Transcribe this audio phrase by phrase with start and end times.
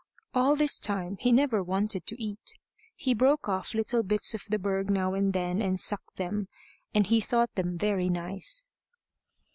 [0.33, 2.55] All this time he never wanted to eat.
[2.95, 6.47] He broke off little bits of the berg now and then and sucked them,
[6.91, 8.67] and he thought them very nice.